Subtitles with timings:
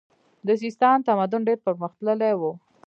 [0.47, 2.41] د سیستان تمدن ډیر پرمختللی و